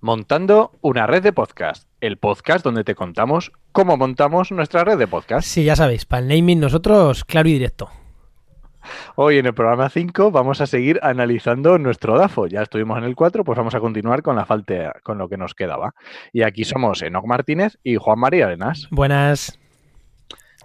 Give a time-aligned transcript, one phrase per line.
[0.00, 5.08] Montando una red de podcast, el podcast donde te contamos cómo montamos nuestra red de
[5.08, 5.48] podcast.
[5.48, 7.90] Sí, ya sabéis, para el naming nosotros claro y directo.
[9.16, 12.46] Hoy en el programa 5 vamos a seguir analizando nuestro DAFO.
[12.46, 15.36] Ya estuvimos en el 4, pues vamos a continuar con la falta, con lo que
[15.36, 15.94] nos quedaba.
[16.32, 18.86] Y aquí somos Enoc Martínez y Juan María Arenas.
[18.92, 19.58] Buenas.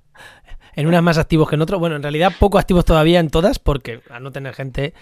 [0.76, 1.80] en unas más activos que en otras.
[1.80, 4.94] Bueno, en realidad poco activos todavía en todas porque al no tener gente...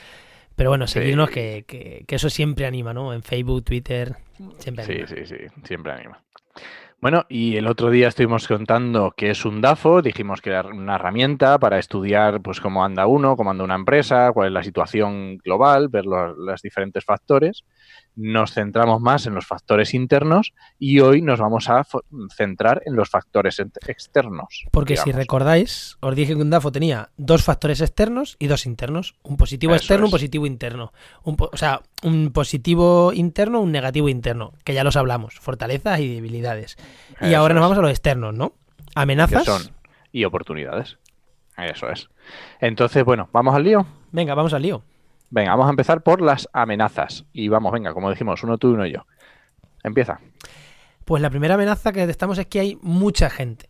[0.56, 3.12] Pero bueno, seguirnos que, que, que, eso siempre anima, ¿no?
[3.12, 4.18] En Facebook, Twitter,
[4.60, 5.08] siempre anima.
[5.08, 6.24] Sí, sí, sí, siempre anima.
[7.04, 10.96] Bueno, y el otro día estuvimos contando que es un DAFO, dijimos que era una
[10.96, 15.38] herramienta para estudiar pues cómo anda uno, cómo anda una empresa, cuál es la situación
[15.40, 17.66] global, ver los, los diferentes factores
[18.16, 21.86] nos centramos más en los factores internos y hoy nos vamos a
[22.36, 24.66] centrar en los factores externos.
[24.72, 29.16] Porque si recordáis, os dije que un DAFO tenía dos factores externos y dos internos.
[29.24, 30.94] Un positivo externo, un positivo interno.
[31.24, 36.78] o sea, un positivo interno, un negativo interno, que ya los hablamos, fortalezas y debilidades.
[37.22, 38.54] y ahora nos vamos a los externos, ¿no?
[38.96, 39.46] Amenazas.
[39.46, 40.98] son y oportunidades.
[41.58, 42.10] Eso es.
[42.60, 43.86] Entonces, bueno, ¿vamos al lío?
[44.12, 44.84] Venga, vamos al lío.
[45.34, 47.26] Venga, vamos a empezar por las amenazas.
[47.34, 49.08] Y vamos, venga, como dijimos, uno tú y uno yo.
[49.84, 50.20] Empieza.
[51.06, 53.68] Pues la primera amenaza que detectamos es que hay mucha gente.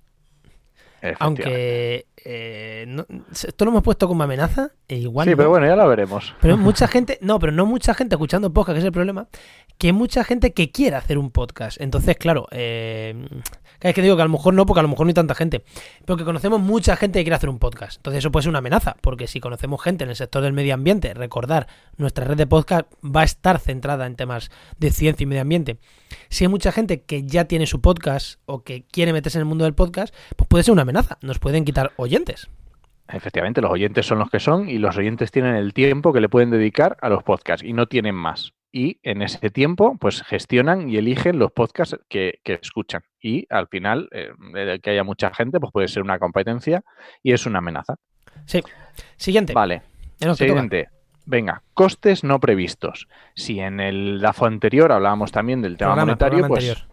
[1.20, 5.28] Aunque eh, esto lo hemos puesto como amenaza, e igual.
[5.28, 6.34] Sí, pero bueno, ya lo veremos.
[6.40, 9.28] Pero mucha gente, no, pero no mucha gente escuchando podcast, que es el problema,
[9.78, 11.82] que mucha gente que quiere hacer un podcast.
[11.82, 13.28] Entonces, claro, eh,
[13.82, 15.36] es que digo que a lo mejor no, porque a lo mejor no hay tanta
[15.36, 15.66] gente.
[16.06, 17.98] Pero que conocemos mucha gente que quiere hacer un podcast.
[17.98, 20.74] Entonces eso puede ser una amenaza, porque si conocemos gente en el sector del medio
[20.74, 25.28] ambiente, recordar, nuestra red de podcast va a estar centrada en temas de ciencia y
[25.28, 25.80] medio ambiente.
[26.30, 29.46] Si hay mucha gente que ya tiene su podcast o que quiere meterse en el
[29.46, 30.93] mundo del podcast, pues puede ser una amenaza.
[31.22, 32.50] Nos pueden quitar oyentes.
[33.08, 36.30] Efectivamente, los oyentes son los que son y los oyentes tienen el tiempo que le
[36.30, 40.90] pueden dedicar a los podcasts y no tienen más y en ese tiempo pues gestionan
[40.90, 43.04] y eligen los podcasts que, escuchan.
[43.22, 46.84] Y al final, eh, que haya mucha gente, pues puede ser una competencia
[47.22, 47.96] y es una amenaza.
[48.46, 48.62] Sí.
[49.16, 49.54] Siguiente.
[49.54, 49.84] Vale.
[50.36, 50.90] Siguiente.
[51.26, 53.08] Venga, costes no previstos.
[53.36, 56.86] Si en el DAFO anterior hablábamos también del tema monetario, pues...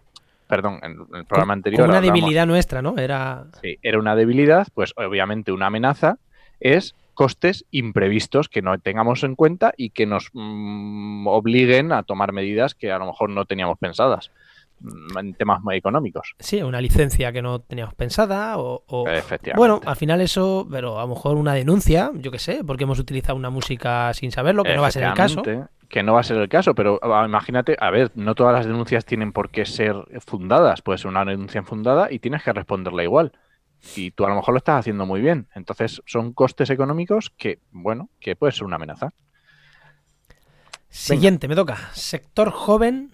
[0.51, 1.89] Perdón, en el programa anterior...
[1.89, 2.99] una debilidad nuestra, ¿no?
[2.99, 3.47] Era...
[3.63, 6.19] Sí, era una debilidad, pues obviamente una amenaza
[6.59, 12.33] es costes imprevistos que no tengamos en cuenta y que nos mm, obliguen a tomar
[12.33, 14.31] medidas que a lo mejor no teníamos pensadas
[14.81, 16.35] mm, en temas muy económicos.
[16.39, 18.85] Sí, una licencia que no teníamos pensada o,
[19.55, 22.99] bueno, al final eso, pero a lo mejor una denuncia, yo qué sé, porque hemos
[22.99, 25.43] utilizado una música sin saberlo, que no va a ser el caso.
[25.91, 28.65] Que no va a ser el caso, pero ah, imagínate, a ver, no todas las
[28.65, 33.03] denuncias tienen por qué ser fundadas, puede ser una denuncia fundada y tienes que responderla
[33.03, 33.33] igual
[33.97, 35.49] y tú a lo mejor lo estás haciendo muy bien.
[35.55, 39.13] Entonces son costes económicos que, bueno, que puede ser una amenaza.
[40.89, 41.77] Siguiente, me toca.
[41.93, 43.11] Sector joven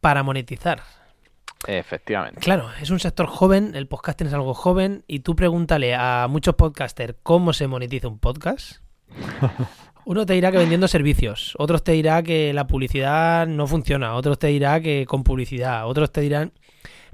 [0.00, 0.82] para monetizar.
[1.66, 2.40] Efectivamente.
[2.40, 6.54] Claro, es un sector joven, el podcasting es algo joven, y tú pregúntale a muchos
[6.54, 8.82] podcasters cómo se monetiza un podcast.
[10.04, 14.38] Uno te dirá que vendiendo servicios, otros te dirá que la publicidad no funciona, otros
[14.38, 16.52] te dirá que con publicidad, otros te dirán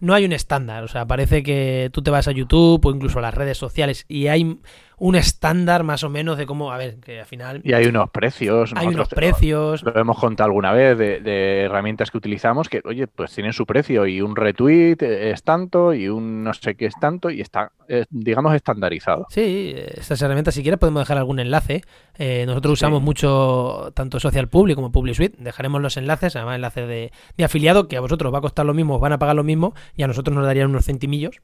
[0.01, 0.85] no hay un estándar.
[0.85, 4.05] O sea, parece que tú te vas a YouTube o incluso a las redes sociales
[4.09, 4.59] y hay
[4.99, 7.61] un estándar más o menos de cómo, a ver, que al final...
[7.65, 8.73] Y hay unos precios.
[8.75, 9.83] Hay unos precios.
[9.83, 14.07] Lo, hemos contado alguna vez de, herramientas que utilizamos que, oye, pues tienen su precio
[14.07, 17.73] y un retweet es tanto y un no sé qué es tanto y está,
[18.09, 19.27] digamos, estandarizado.
[19.29, 21.83] Sí, estas herramientas, si quieres, podemos dejar algún enlace.
[22.17, 25.37] Eh, nosotros usamos mucho tanto Social Public como Public Suite.
[25.39, 28.73] Dejaremos los enlaces, además enlaces de, de afiliado, que a vosotros va a costar lo
[28.73, 31.41] mismo, os van a pagar lo mismo y a nosotros nos darían unos centimillos.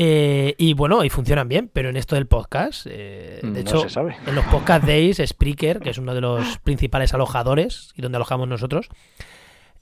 [0.00, 3.84] Eh, y bueno, y funcionan bien, pero en esto del podcast, eh, de hecho,
[4.28, 8.46] en los podcast days, Spreaker, que es uno de los principales alojadores y donde alojamos
[8.46, 8.88] nosotros,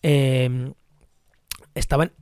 [0.03, 0.73] eh,
[1.75, 2.13] estaban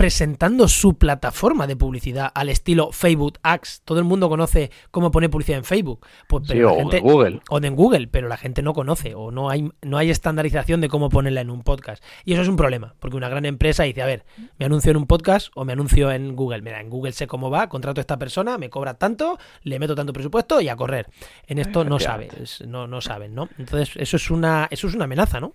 [0.00, 3.82] presentando su plataforma de publicidad al estilo Facebook Ads.
[3.84, 6.06] Todo el mundo conoce cómo poner publicidad en Facebook.
[6.26, 7.40] Pues, pero o en Google.
[7.50, 10.88] O en Google, pero la gente no conoce o no hay, no hay estandarización de
[10.88, 12.02] cómo ponerla en un podcast.
[12.24, 14.24] Y eso es un problema, porque una gran empresa dice, a ver,
[14.58, 16.62] me anuncio en un podcast o me anuncio en Google.
[16.62, 19.94] Mira, en Google sé cómo va, contrato a esta persona, me cobra tanto, le meto
[19.94, 21.08] tanto presupuesto y a correr.
[21.46, 23.50] En esto no sabes, no, no saben, ¿no?
[23.58, 25.52] Entonces, eso es una, eso es una amenaza, ¿no?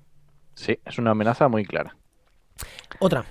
[0.53, 1.97] Sí, es una amenaza muy clara.
[2.99, 3.25] Otra.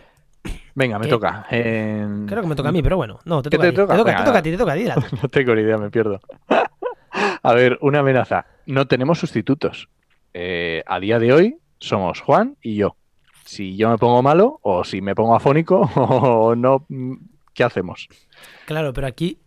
[0.74, 1.46] Venga, me toca.
[1.48, 3.20] Creo que me toca a mí, pero bueno.
[3.24, 3.76] No, te toca, a ti.
[3.76, 4.84] Te toca, te toca a ti, te toca a ti.
[5.22, 6.20] no tengo ni idea, me pierdo.
[7.42, 8.46] A ver, una amenaza.
[8.66, 9.88] No tenemos sustitutos.
[10.32, 12.96] Eh, a día de hoy somos Juan y yo.
[13.44, 16.86] Si yo me pongo malo o si me pongo afónico o no,
[17.52, 18.08] ¿qué hacemos?
[18.64, 19.38] Claro, pero aquí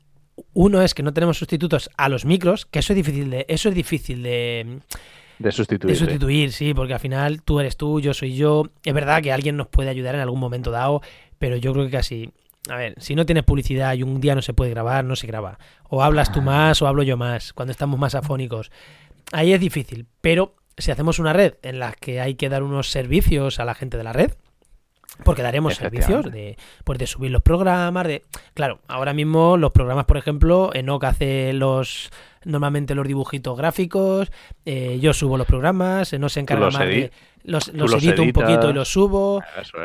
[0.53, 3.69] uno es que no tenemos sustitutos a los micros, que eso es difícil de, eso
[3.69, 4.79] es difícil de,
[5.39, 5.93] de sustituir.
[5.93, 8.63] De sustituir, sí, porque al final tú eres tú, yo soy yo.
[8.83, 11.01] Es verdad que alguien nos puede ayudar en algún momento dado,
[11.37, 12.31] pero yo creo que casi.
[12.69, 15.25] A ver, si no tienes publicidad y un día no se puede grabar, no se
[15.25, 15.57] graba.
[15.89, 18.71] O hablas tú más o hablo yo más, cuando estamos más afónicos.
[19.31, 22.91] Ahí es difícil, pero si hacemos una red en la que hay que dar unos
[22.91, 24.31] servicios a la gente de la red,
[25.23, 28.23] porque daremos servicios de, pues de subir los programas, de...
[28.53, 32.09] Claro, ahora mismo los programas, por ejemplo, Enoch hace los
[32.45, 34.31] normalmente los dibujitos gráficos,
[34.65, 37.11] eh, yo subo los programas, Enoch se encarga más de...
[37.43, 39.41] Los, los edito un poquito y los subo.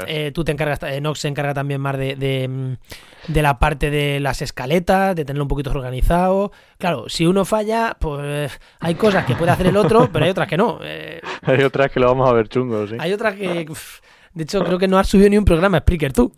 [0.09, 4.43] Eh, tú te encargas, Enoch se encarga también más de, de, la parte de las
[4.43, 6.51] escaletas, de tenerlo un poquito organizado.
[6.79, 10.49] Claro, si uno falla, pues hay cosas que puede hacer el otro, pero hay otras
[10.49, 10.81] que no.
[10.83, 11.21] Eh.
[11.43, 12.97] hay otras que lo vamos a ver chungos, ¿sí?
[12.99, 13.65] Hay otras que...
[14.35, 16.33] De hecho, creo que no has subido ni un programa Spreaker tú.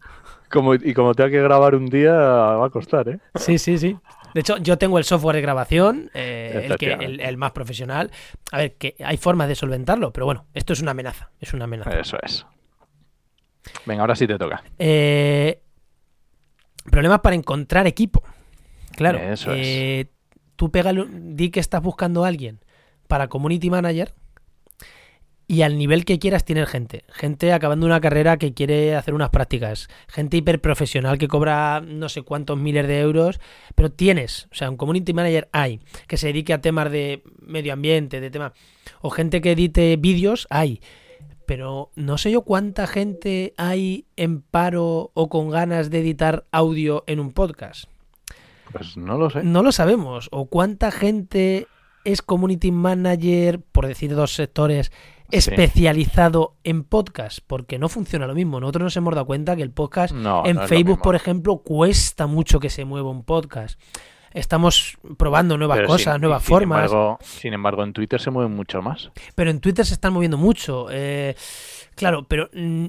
[0.51, 3.19] Como, y como tenga que grabar un día, va a costar, ¿eh?
[3.35, 3.97] Sí, sí, sí.
[4.35, 8.11] De hecho, yo tengo el software de grabación, eh, el, que, el, más profesional.
[8.51, 11.31] A ver, que hay formas de solventarlo, pero bueno, esto es una amenaza.
[11.41, 11.99] Es una amenaza.
[11.99, 12.45] Eso es.
[13.87, 14.63] Venga, ahora sí te toca.
[14.79, 15.63] Eh,
[16.91, 18.25] problemas para encontrar equipo.
[18.97, 19.19] Claro.
[19.19, 19.67] Eso es.
[19.67, 20.11] Eh,
[20.57, 22.61] tú pégale, di que estás buscando a alguien
[23.07, 24.15] para community manager
[25.47, 27.05] y al nivel que quieras tienes gente.
[27.09, 29.89] Gente acabando una carrera que quiere hacer unas prácticas.
[30.09, 33.41] Gente hiperprofesional que cobra no sé cuántos miles de euros.
[33.75, 37.75] Pero tienes, o sea, un community manager hay que se dedique a temas de medio
[37.75, 38.53] ambiente, de temas.
[39.03, 40.81] O gente que edite vídeos hay.
[41.47, 47.05] Pero no sé yo cuánta gente hay en paro o con ganas de editar audio
[47.07, 47.85] en un podcast.
[48.73, 49.43] Pues no lo sé.
[49.45, 50.29] No lo sabemos.
[50.33, 51.67] O cuánta gente
[52.05, 54.91] es community manager, por decir dos sectores,
[55.31, 58.61] especializado en podcast, porque no funciona lo mismo.
[58.61, 62.71] Nosotros nos hemos dado cuenta que el podcast en Facebook, por ejemplo, cuesta mucho que
[62.71, 63.81] se mueva un podcast.
[64.33, 66.91] Estamos probando nuevas cosas, nuevas formas.
[67.21, 69.11] sin embargo, en Twitter se mueve mucho más.
[69.35, 70.89] Pero en Twitter se están moviendo mucho.
[70.91, 71.37] Eh,
[71.95, 72.87] claro, pero mm,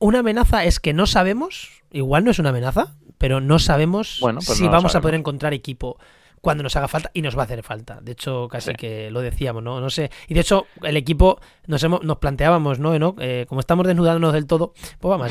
[0.00, 4.58] una amenaza es que no sabemos, igual no es una amenaza, pero no sabemos pues
[4.58, 5.98] si vamos a poder encontrar equipo
[6.40, 8.00] cuando nos haga falta y nos va a hacer falta.
[8.00, 9.80] De hecho, casi que lo decíamos, ¿no?
[9.80, 10.10] No sé.
[10.28, 12.98] Y de hecho, el equipo nos hemos, nos planteábamos, ¿no?
[12.98, 13.14] ¿no?
[13.18, 15.30] Eh, como estamos desnudándonos del todo, pues vamos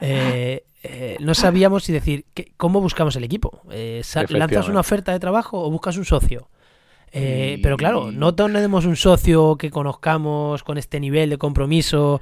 [0.00, 2.26] eh, eh, no sabíamos si decir
[2.56, 3.62] cómo buscamos el equipo.
[4.28, 6.48] ¿Lanzas una oferta de trabajo o buscas un socio?
[7.10, 12.20] Pero claro, no tenemos un socio que conozcamos con este nivel de compromiso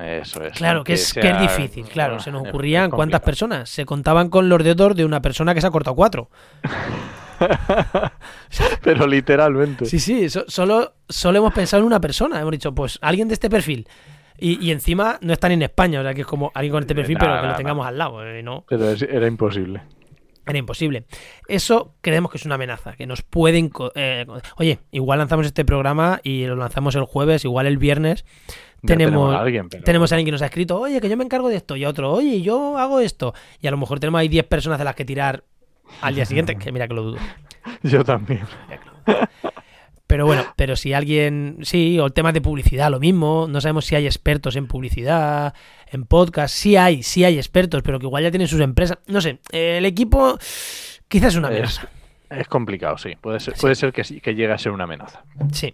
[0.00, 0.52] eso es.
[0.54, 2.20] Claro, que es, que es difícil, claro.
[2.20, 3.68] Se nos ocurrían cuántas personas.
[3.68, 6.30] Se contaban con los dedos de una persona que se ha cortado cuatro.
[8.82, 9.86] Pero literalmente.
[9.86, 12.40] Sí, sí, solo, solo hemos pensado en una persona.
[12.40, 13.86] Hemos dicho, pues alguien de este perfil.
[14.40, 17.16] Y, encima no están en España, o sea que es como alguien con este perfil,
[17.18, 18.24] pero que lo tengamos al lado.
[18.24, 18.64] Eh, ¿no?
[18.68, 19.82] Pero era imposible.
[20.48, 21.04] Era imposible.
[21.46, 23.70] Eso creemos que es una amenaza, que nos pueden...
[23.94, 28.24] Eh, oye, igual lanzamos este programa y lo lanzamos el jueves, igual el viernes.
[28.84, 31.48] Tenemos, a alguien, tenemos a alguien que nos ha escrito, oye, que yo me encargo
[31.48, 33.34] de esto, y otro, oye, yo hago esto.
[33.60, 35.44] Y a lo mejor tenemos ahí 10 personas de las que tirar
[36.00, 37.18] al día siguiente, que mira que lo dudo.
[37.82, 38.46] Yo también.
[40.18, 43.84] Pero bueno, pero si alguien, sí, o el tema de publicidad, lo mismo, no sabemos
[43.84, 45.54] si hay expertos en publicidad,
[45.92, 49.20] en podcast, sí hay, sí hay expertos, pero que igual ya tienen sus empresas, no
[49.20, 50.36] sé, el equipo
[51.06, 51.88] quizás es una amenaza.
[52.30, 55.22] Es, complicado, sí, puede ser, puede ser que, que llegue a ser una amenaza.
[55.52, 55.72] Sí.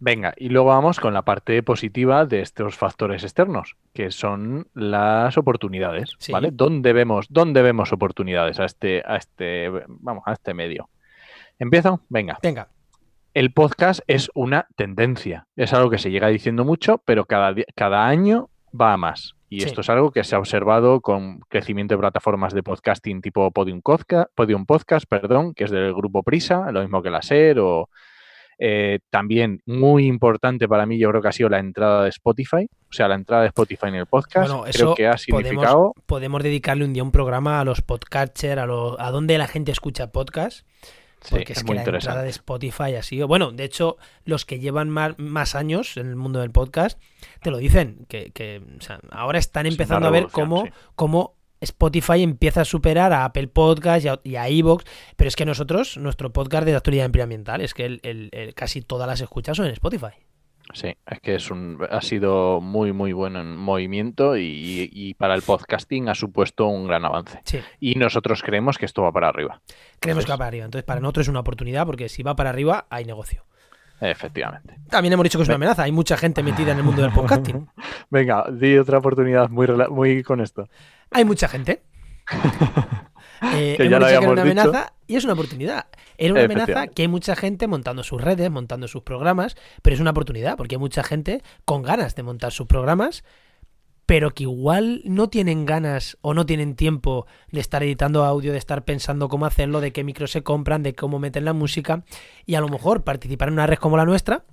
[0.00, 5.38] Venga, y luego vamos con la parte positiva de estos factores externos, que son las
[5.38, 6.50] oportunidades, ¿vale?
[6.52, 10.88] ¿Dónde vemos, dónde vemos oportunidades a este, a este, vamos, a este medio?
[11.60, 12.00] ¿Empiezo?
[12.08, 12.40] Venga.
[12.42, 12.66] Venga
[13.36, 15.46] el podcast es una tendencia.
[15.56, 19.34] Es algo que se llega diciendo mucho, pero cada, cada año va a más.
[19.50, 23.50] Y esto es algo que se ha observado con crecimiento de plataformas de podcasting tipo
[23.50, 27.58] Podium Podcast, Podium Podcast perdón, que es del grupo Prisa, lo mismo que la SER,
[27.58, 27.90] o
[28.58, 32.66] eh, también muy importante para mí, yo creo que ha sido la entrada de Spotify,
[32.88, 34.50] o sea, la entrada de Spotify en el podcast.
[34.72, 35.92] creo que ha significado.
[36.06, 40.10] Podemos, dedicarle un día un programa a los podcasters, a, a dónde la gente escucha
[40.10, 40.66] podcast
[41.30, 43.28] porque es, que la entrada de Spotify ha sido.
[43.28, 47.00] Bueno, de hecho, los que llevan más, años en el mundo del podcast
[47.42, 48.06] te lo dicen.
[48.08, 48.62] Que,
[49.10, 54.36] ahora están empezando a ver cómo, cómo Spotify empieza a superar a Apple Podcast y
[54.36, 54.84] a, Evox,
[55.16, 59.20] pero es que nosotros, nuestro podcast de actualidad ambiental, es que el, casi todas las
[59.20, 60.25] escuchas son en Spotify.
[60.72, 65.34] Sí, es que es un, ha sido muy, muy bueno en movimiento y, y para
[65.34, 67.40] el podcasting ha supuesto un gran avance.
[67.44, 67.60] Sí.
[67.80, 69.62] Y nosotros creemos que esto va para arriba.
[70.00, 70.64] Creemos que va para arriba.
[70.64, 73.44] Entonces, para nosotros es una oportunidad porque si va para arriba, hay negocio.
[74.00, 74.78] Efectivamente.
[74.90, 75.84] También hemos dicho que es una amenaza.
[75.84, 77.66] Hay mucha gente metida en el mundo del podcasting.
[78.10, 80.68] Venga, di otra oportunidad muy, muy con esto.
[81.12, 81.82] Hay mucha gente.
[83.54, 84.60] Eh, Que ya hemos dicho que lo una dicho.
[84.62, 85.86] amenaza y es una oportunidad.
[86.18, 90.00] Era una amenaza que hay mucha gente montando sus redes, montando sus programas, pero es
[90.00, 93.24] una oportunidad porque hay mucha gente con ganas de montar sus programas,
[94.06, 98.58] pero que igual no tienen ganas o no tienen tiempo de estar editando audio, de
[98.58, 102.04] estar pensando cómo hacerlo, de qué micros se compran, de cómo meten la música
[102.46, 104.44] y a lo mejor participar en una red como la nuestra.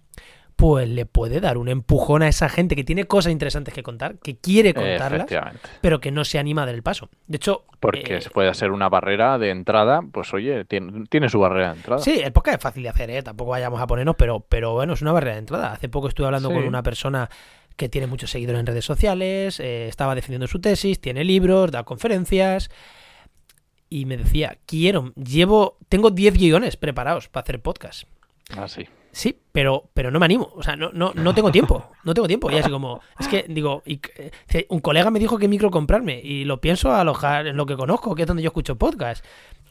[0.64, 4.16] Pues le puede dar un empujón a esa gente que tiene cosas interesantes que contar,
[4.20, 5.60] que quiere contarlas, Efectivamente.
[5.82, 7.10] pero que no se anima a dar el paso.
[7.28, 11.28] De hecho, Porque eh, se puede ser una barrera de entrada, pues oye, tiene, tiene
[11.28, 12.02] su barrera de entrada.
[12.02, 13.22] Sí, el podcast es fácil de hacer, ¿eh?
[13.22, 15.74] tampoco vayamos a ponernos, pero, pero bueno, es una barrera de entrada.
[15.74, 16.56] Hace poco estuve hablando Sí.
[16.56, 17.30] con una persona
[17.76, 21.84] que tiene muchos seguidores en redes sociales, eh, estaba defendiendo su tesis, tiene libros, da
[21.84, 22.70] conferencias
[23.90, 28.04] y me decía, quiero, llevo, tengo 10 guiones preparados para hacer podcast.
[28.56, 28.88] Ah, sí.
[29.14, 30.52] Sí, pero, pero no me animo.
[30.56, 31.92] O sea, no, no, no tengo tiempo.
[32.04, 32.50] No tengo tiempo.
[32.52, 36.20] Y así como, es que digo, y, eh, un colega me dijo qué micro comprarme
[36.20, 39.24] y lo pienso alojar en lo que conozco, que es donde yo escucho podcast.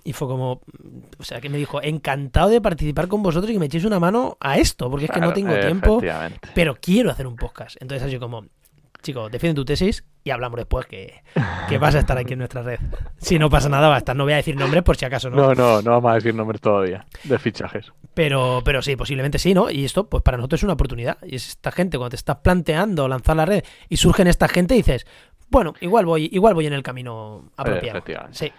[0.04, 3.54] Y fue como, mm, o sea, que me dijo, encantado de participar con vosotros y
[3.54, 6.00] que me echéis una mano a esto, porque es que no tengo tiempo,
[6.54, 7.76] pero quiero hacer un podcast.
[7.80, 8.46] Entonces así como,
[9.02, 11.22] chico, defiende tu tesis y hablamos después que,
[11.68, 12.78] que vas a estar aquí en nuestra red.
[13.18, 14.16] Si no pasa nada, va a estar.
[14.16, 15.36] No voy a decir nombres por si acaso no.
[15.36, 17.92] No, no, no vamos a decir nombres todavía de fichajes.
[18.14, 19.70] Pero, pero sí, posiblemente sí, ¿no?
[19.70, 21.18] Y esto, pues para nosotros es una oportunidad.
[21.22, 24.74] Y es esta gente, cuando te estás planteando lanzar la red y surgen esta gente,
[24.74, 25.06] dices,
[25.50, 27.98] bueno, igual voy, igual voy en el camino apropiado.
[27.98, 28.38] Efectivamente.
[28.38, 28.52] Sí.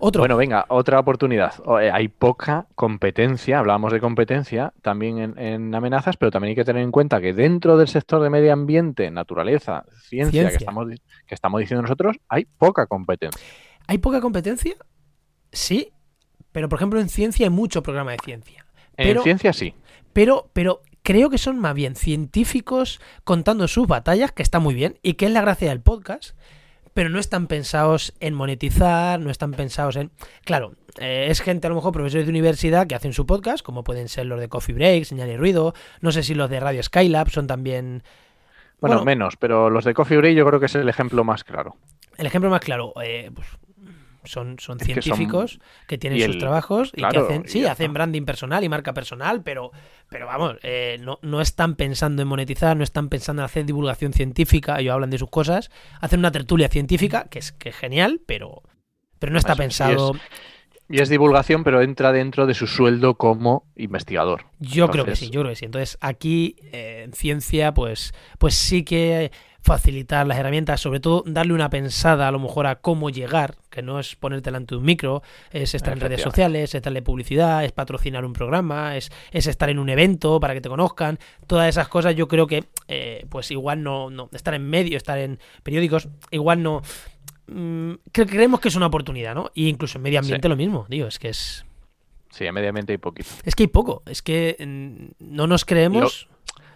[0.00, 0.22] Otro.
[0.22, 1.52] Bueno, venga, otra oportunidad.
[1.80, 6.64] Eh, hay poca competencia, hablábamos de competencia también en, en amenazas, pero también hay que
[6.64, 10.50] tener en cuenta que dentro del sector de medio ambiente, naturaleza, ciencia, Ciencia.
[10.58, 13.40] Que, estamos, di- que estamos diciendo nosotros, hay poca competencia.
[13.86, 14.74] ¿Hay poca competencia?
[15.52, 15.92] Sí.
[16.52, 18.66] Pero, por ejemplo, en ciencia hay mucho programa de ciencia.
[18.96, 19.74] En ciencia sí.
[20.12, 24.98] Pero, pero creo que son más bien científicos contando sus batallas, que está muy bien,
[25.02, 26.36] y que es la gracia del podcast,
[26.94, 30.10] pero no están pensados en monetizar, no están pensados en...
[30.44, 33.84] Claro, eh, es gente a lo mejor profesores de universidad que hacen su podcast, como
[33.84, 36.82] pueden ser los de Coffee Break, Señal y Ruido, no sé si los de Radio
[36.82, 38.02] Skylab son también...
[38.80, 39.04] Bueno, Bueno.
[39.04, 41.76] menos, pero los de Coffee Break yo creo que es el ejemplo más claro.
[42.16, 43.46] El ejemplo más claro, eh, pues,
[44.24, 47.92] son, son Es que son- científicos que tienen sus trabajos y que hacen, sí, hacen
[47.92, 49.70] branding personal y marca personal, pero,
[50.08, 54.12] pero vamos, eh, no, no están pensando en monetizar, no están pensando en hacer divulgación
[54.12, 58.20] científica, ellos hablan de sus cosas, hacen una tertulia científica, que es, que es genial,
[58.26, 58.62] pero,
[59.18, 60.12] pero no está y pensado.
[60.92, 64.46] Y es divulgación, pero entra dentro de su sueldo como investigador.
[64.58, 65.64] Yo creo que sí, yo creo que sí.
[65.64, 69.30] Entonces, aquí eh, en ciencia, pues, pues sí que
[69.62, 73.82] facilitar las herramientas, sobre todo darle una pensada a lo mejor a cómo llegar, que
[73.82, 77.64] no es ponerte delante de un micro, es estar en redes sociales, es darle publicidad,
[77.64, 81.18] es patrocinar un programa, es, es estar en un evento para que te conozcan.
[81.46, 85.18] Todas esas cosas yo creo que, eh, pues igual no, no, estar en medio, estar
[85.18, 86.80] en periódicos, igual no...
[87.46, 89.50] mm, cre- creemos que es una oportunidad, ¿no?
[89.54, 90.50] Y incluso en medio ambiente Sí.
[90.50, 91.64] lo mismo, digo, es que es...
[92.30, 93.28] Sí, a medio ambiente hay poquito.
[93.44, 96.28] Es que hay poco, es que mm, no nos creemos...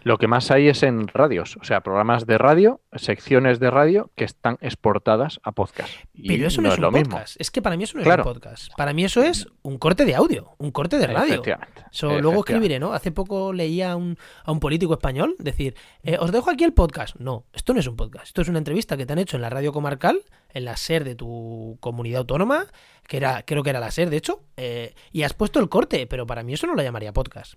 [0.04, 4.11] Lo que más hay es en radios, o sea, programas de radio, secciones de radio
[4.16, 5.90] que están exportadas a podcast.
[6.26, 7.12] Pero eso no, es, lo un mismo.
[7.16, 7.37] podcast.
[7.40, 8.23] Es que para mí eso no Claro.
[8.23, 8.73] es un podcast.
[8.76, 11.32] Para mí eso es un corte de audio, un corte de radio.
[11.34, 11.84] Efectivamente.
[11.90, 12.92] Eso luego escribiré, ¿no?
[12.92, 16.75] Hace poco leía a un, a un político español decir, eh, os dejo aquí el
[16.75, 17.16] podcast.
[17.16, 18.26] No, esto no es un podcast.
[18.26, 20.20] Esto es una entrevista que te han hecho en la radio comarcal,
[20.52, 22.66] en la SER de tu comunidad autónoma,
[23.08, 26.06] que era, creo que era la SER, de hecho, eh, y has puesto el corte,
[26.06, 27.54] pero para mí eso no lo llamaría podcast.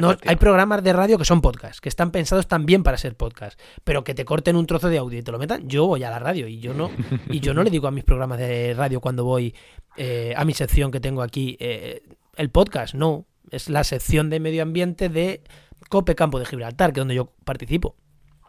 [0.00, 3.58] No, hay programas de radio que son podcast, que están pensados también para ser podcast,
[3.84, 6.10] pero que te corten un trozo de audio y te lo metan, yo voy a
[6.10, 6.90] la radio y yo no,
[7.30, 9.54] y yo no le digo a mis programas de radio cuando voy
[9.96, 12.02] eh, a mi sección que tengo aquí eh,
[12.36, 15.42] el podcast, no, es la sección de medio ambiente de
[15.88, 17.96] Cope Campo de Gibraltar, que es donde yo participo.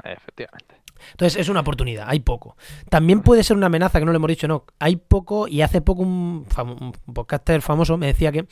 [0.04, 0.76] Efectivamente.
[1.12, 2.58] Entonces es una oportunidad, hay poco.
[2.90, 4.66] También puede ser una amenaza, que no le hemos dicho, no.
[4.80, 6.46] Hay poco, y hace poco un
[7.14, 8.48] podcaster famoso me decía que,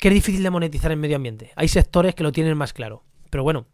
[0.00, 1.52] que es difícil de monetizar en medio ambiente.
[1.56, 3.04] Hay sectores que lo tienen más claro.
[3.28, 3.66] Pero bueno,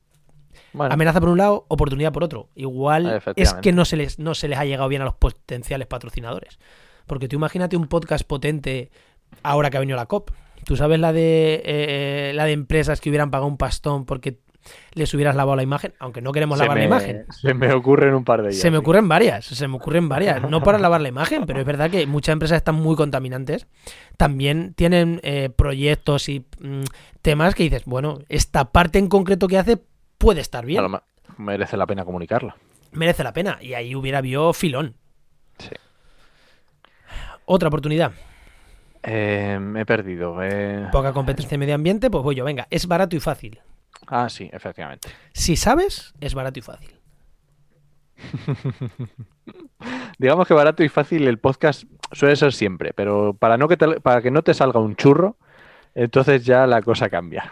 [0.73, 2.51] Bueno, amenaza por un lado, oportunidad por otro.
[2.55, 5.87] Igual es que no se, les, no se les ha llegado bien a los potenciales
[5.87, 6.59] patrocinadores.
[7.07, 8.91] Porque tú imagínate un podcast potente
[9.43, 10.31] ahora que ha venido la COP.
[10.65, 14.41] Tú sabes la de, eh, la de empresas que hubieran pagado un pastón porque
[14.93, 17.27] les hubieras lavado la imagen, aunque no queremos lavar la imagen.
[17.31, 18.61] Se me ocurren un par de ellas.
[18.61, 20.43] Se me ocurren varias, se me ocurren varias.
[20.49, 23.67] No para lavar la imagen, pero es verdad que muchas empresas están muy contaminantes.
[24.17, 26.83] También tienen eh, proyectos y mm,
[27.23, 29.79] temas que dices, bueno, esta parte en concreto que hace
[30.19, 30.85] puede estar bien.
[31.37, 32.57] merece la pena comunicarla.
[32.93, 33.59] Merece la pena.
[33.61, 34.95] Y ahí hubiera vio filón.
[35.59, 35.71] Sí.
[37.45, 38.13] Otra oportunidad.
[39.03, 40.43] Eh, me he perdido.
[40.43, 40.89] Eh.
[40.91, 42.45] Poca competencia en medio ambiente, pues voy yo.
[42.45, 43.61] Venga, es barato y fácil.
[44.07, 45.09] Ah, sí, efectivamente.
[45.33, 46.91] Si sabes, es barato y fácil.
[50.19, 54.23] Digamos que barato y fácil el podcast suele ser siempre, pero para, no que para
[54.23, 55.37] que no te salga un churro,
[55.95, 57.51] entonces ya la cosa cambia.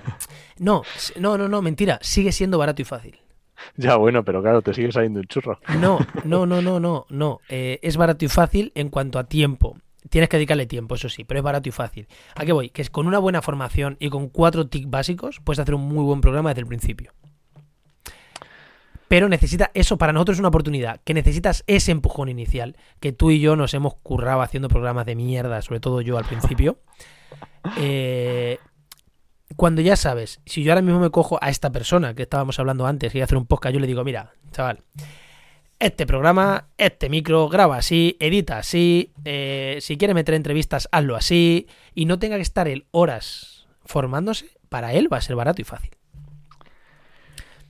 [0.58, 0.82] no,
[1.16, 3.18] no, no, no, mentira, sigue siendo barato y fácil.
[3.76, 5.60] Ya, bueno, pero claro, te sigue saliendo un churro.
[5.78, 7.40] No, no, no, no, no, no.
[7.48, 9.78] Eh, es barato y fácil en cuanto a tiempo.
[10.10, 12.08] Tienes que dedicarle tiempo, eso sí, pero es barato y fácil.
[12.34, 12.70] ¿A qué voy?
[12.70, 16.04] Que es con una buena formación y con cuatro tics básicos puedes hacer un muy
[16.04, 17.12] buen programa desde el principio.
[19.08, 23.30] Pero necesita eso, para nosotros es una oportunidad, que necesitas ese empujón inicial, que tú
[23.30, 26.78] y yo nos hemos currado haciendo programas de mierda, sobre todo yo al principio.
[27.78, 28.58] Eh,
[29.56, 32.86] cuando ya sabes, si yo ahora mismo me cojo a esta persona que estábamos hablando
[32.86, 34.82] antes, que iba a hacer un podcast, yo le digo, mira, chaval,
[35.82, 41.66] este programa, este micro, graba así, edita así, eh, si quiere meter entrevistas, hazlo así,
[41.92, 45.64] y no tenga que estar él horas formándose, para él va a ser barato y
[45.64, 45.90] fácil.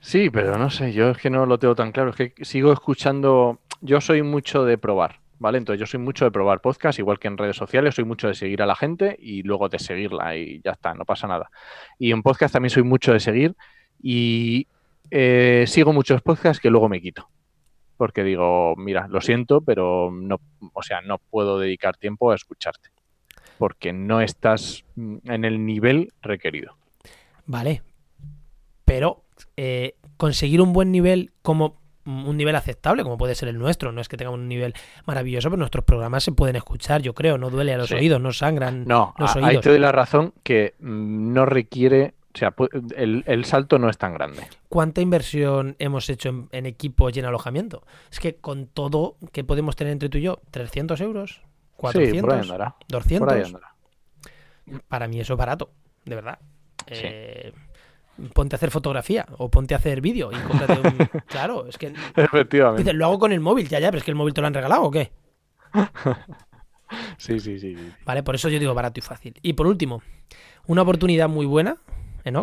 [0.00, 2.70] Sí, pero no sé, yo es que no lo tengo tan claro, es que sigo
[2.70, 5.56] escuchando, yo soy mucho de probar, ¿vale?
[5.56, 8.34] Entonces yo soy mucho de probar podcast, igual que en redes sociales, soy mucho de
[8.34, 11.50] seguir a la gente y luego de seguirla y ya está, no pasa nada.
[11.98, 13.56] Y en podcast también soy mucho de seguir
[14.02, 14.66] y
[15.10, 17.31] eh, sigo muchos podcasts que luego me quito
[18.02, 20.40] porque digo, mira, lo siento, pero no,
[20.72, 22.88] o sea, no puedo dedicar tiempo a escucharte,
[23.58, 26.76] porque no estás en el nivel requerido.
[27.46, 27.84] Vale,
[28.84, 29.22] pero
[29.56, 33.92] eh, conseguir un buen nivel como un nivel aceptable, como puede ser el nuestro.
[33.92, 34.74] No es que tengamos un nivel
[35.06, 37.38] maravilloso, pero nuestros programas se pueden escuchar, yo creo.
[37.38, 39.48] No duele a los oídos, no sangran no, los oídos.
[39.48, 42.54] Ahí te doy la razón que mm, no requiere o sea,
[42.96, 44.46] el, salto no es tan grande.
[44.68, 47.84] ¿Cuánta inversión hemos hecho en, equipos y en alojamiento?
[48.10, 51.42] Es que con todo que podemos tener entre tú y yo, ¿300 euros?
[51.76, 52.74] ¿400?
[52.88, 53.52] 200.
[54.88, 55.70] Para mí eso es barato,
[56.04, 56.38] de verdad.
[56.86, 57.52] Eh,
[58.32, 61.22] ponte a hacer fotografía o ponte a hacer vídeo y cómprate un...
[61.26, 61.92] claro, es que...
[62.16, 62.82] Efectivamente.
[62.82, 64.46] Dices, lo hago con el móvil, ya, ya, pero es que el móvil te lo
[64.46, 65.12] han regalado o qué.
[67.18, 67.76] sí, sí, sí.
[68.06, 69.34] Vale, por eso yo digo barato y fácil.
[69.42, 70.02] Y por último,
[70.66, 71.76] una oportunidad muy buena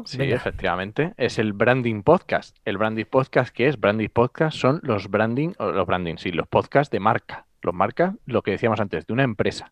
[0.05, 1.13] Sí, efectivamente.
[1.17, 2.57] Es el Branding Podcast.
[2.65, 3.79] El Branding Podcast, ¿qué es?
[3.79, 7.45] Branding Podcast son los branding, los branding, sí, los podcasts de marca.
[7.61, 9.71] Los marca, lo que decíamos antes, de una empresa.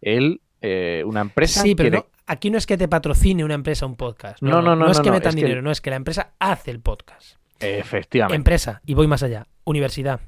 [0.00, 1.62] Él, eh, una empresa.
[1.62, 4.42] Sí, pero aquí no es que te patrocine una empresa un podcast.
[4.42, 4.86] No, no, no.
[4.86, 7.36] No, es que metan dinero, no es que la empresa hace el podcast.
[7.60, 8.36] Efectivamente.
[8.36, 9.46] Empresa, y voy más allá.
[9.64, 10.20] Universidad.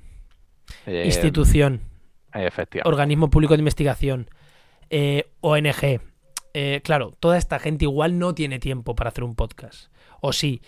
[0.87, 1.83] Eh, institución.
[2.33, 2.89] Efectivamente.
[2.89, 4.29] Organismo público de investigación.
[4.89, 6.01] Eh, ONG
[6.55, 9.91] eh, claro, toda esta gente igual no tiene tiempo para hacer un podcast.
[10.21, 10.63] O sí,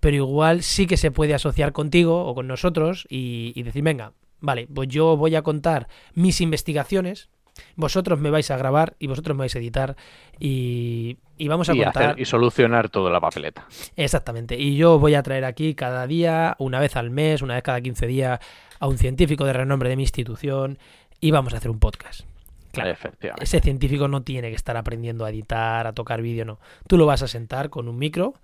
[0.00, 4.68] pero igual sí que se puede asociar contigo o con nosotros y, decir, venga, vale,
[4.72, 7.30] pues yo voy a contar mis investigaciones,
[7.76, 9.96] vosotros me vais a grabar y vosotros me vais a editar
[10.38, 11.16] y,
[11.46, 12.18] vamos a contar...
[12.18, 13.66] y solucionar toda la papeleta.
[13.96, 14.58] Exactamente.
[14.58, 17.80] Y yo voy a traer aquí cada día, una vez al mes, una vez cada
[17.80, 18.40] 15 días,
[18.80, 20.78] a un científico de renombre de mi institución
[21.20, 22.26] y vamos a hacer un podcast.
[22.74, 22.96] Claro,
[23.40, 26.58] ese científico no tiene que estar aprendiendo a editar, a tocar vídeo, no.
[26.88, 28.34] Tú lo vas a sentar con un micro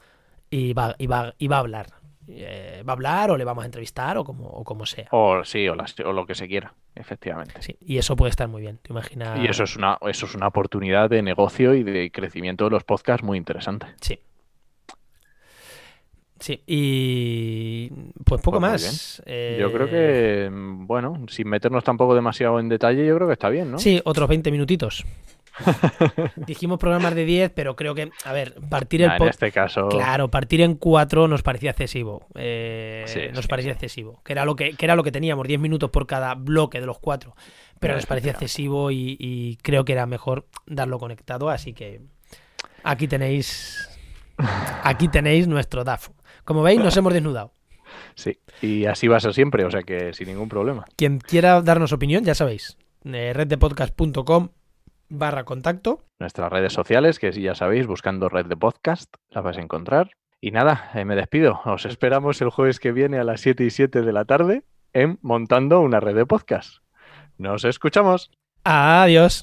[0.51, 1.87] y va, y va, y va a hablar.
[2.29, 5.09] Eh, va a hablar o le vamos a entrevistar o como, o como sea.
[5.11, 7.61] O sí, o, lo que se quiera, efectivamente.
[7.61, 9.39] Sí, y eso puede estar muy bien, te imaginas.
[9.41, 12.85] Y eso es una, eso es una oportunidad de negocio y de crecimiento de los
[12.85, 13.87] podcasts muy interesante.
[14.01, 14.21] Sí.
[16.41, 17.91] Sí, y
[18.25, 19.23] pues poco pues más.
[19.27, 23.71] Yo creo que, bueno, sin meternos tampoco demasiado en detalle, yo creo que está bien,
[23.71, 23.79] ¿no?
[23.79, 25.05] Sí, otros 20 minutitos.
[26.37, 29.11] Dijimos programas de 10, pero creo que, a ver, partir el...
[29.11, 29.89] en este caso...
[29.89, 32.27] Claro, partir en 4 nos parecía excesivo.
[32.35, 34.23] Eh, nos parecía excesivo.
[34.25, 36.99] Que era, lo que, era lo que teníamos, 10 minutos por cada bloque de los
[36.99, 37.35] 4.
[37.79, 42.01] Pero nos parecía excesivo y, y creo que era mejor darlo conectado, así que
[42.83, 43.87] aquí tenéis...
[44.83, 46.15] Aquí tenéis nuestro DAFO.
[46.45, 47.53] Como veis, nos hemos desnudado.
[48.15, 50.85] Sí, y así va a ser siempre, o sea que sin ningún problema.
[50.97, 54.51] Quien quiera darnos opinión, ya sabéis, eh, reddepodcast.com
[55.09, 56.05] barra contacto.
[56.19, 60.13] Nuestras redes sociales, que ya sabéis, buscando Red de Podcast, la vais a encontrar.
[60.41, 61.61] Y nada, eh, me despido.
[61.67, 65.19] Os esperamos el jueves que viene a las 7 y 7 de la tarde en
[65.21, 66.79] Montando una red de podcast.
[67.37, 68.31] Nos escuchamos.
[68.65, 69.39] Adiós.